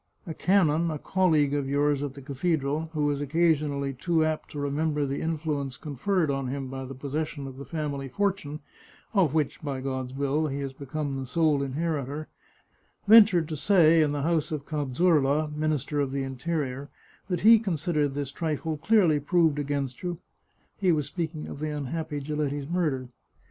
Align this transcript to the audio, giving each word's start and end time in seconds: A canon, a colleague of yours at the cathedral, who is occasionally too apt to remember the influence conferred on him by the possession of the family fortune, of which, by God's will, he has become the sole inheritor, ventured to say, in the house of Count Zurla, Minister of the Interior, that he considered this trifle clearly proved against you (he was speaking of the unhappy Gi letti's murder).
A 0.25 0.33
canon, 0.33 0.89
a 0.89 0.97
colleague 0.97 1.53
of 1.53 1.69
yours 1.69 2.01
at 2.01 2.15
the 2.15 2.23
cathedral, 2.23 2.89
who 2.93 3.11
is 3.11 3.21
occasionally 3.21 3.93
too 3.93 4.25
apt 4.25 4.49
to 4.49 4.59
remember 4.59 5.05
the 5.05 5.21
influence 5.21 5.77
conferred 5.77 6.31
on 6.31 6.47
him 6.47 6.69
by 6.69 6.85
the 6.85 6.95
possession 6.95 7.45
of 7.45 7.57
the 7.57 7.65
family 7.65 8.07
fortune, 8.09 8.61
of 9.13 9.35
which, 9.35 9.61
by 9.61 9.79
God's 9.79 10.15
will, 10.15 10.47
he 10.47 10.59
has 10.61 10.73
become 10.73 11.17
the 11.19 11.27
sole 11.27 11.61
inheritor, 11.61 12.27
ventured 13.07 13.47
to 13.49 13.55
say, 13.55 14.01
in 14.01 14.11
the 14.11 14.23
house 14.23 14.51
of 14.51 14.65
Count 14.65 14.95
Zurla, 14.95 15.55
Minister 15.55 15.99
of 15.99 16.11
the 16.11 16.23
Interior, 16.23 16.89
that 17.27 17.41
he 17.41 17.59
considered 17.59 18.15
this 18.15 18.31
trifle 18.31 18.77
clearly 18.77 19.19
proved 19.19 19.59
against 19.59 20.01
you 20.01 20.17
(he 20.79 20.91
was 20.91 21.05
speaking 21.05 21.45
of 21.45 21.59
the 21.59 21.69
unhappy 21.69 22.19
Gi 22.21 22.33
letti's 22.33 22.67
murder). 22.67 23.09